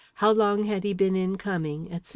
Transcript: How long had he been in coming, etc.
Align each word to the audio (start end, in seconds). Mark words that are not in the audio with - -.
How 0.15 0.31
long 0.31 0.63
had 0.63 0.83
he 0.83 0.93
been 0.93 1.15
in 1.15 1.35
coming, 1.37 1.91
etc. 1.91 2.09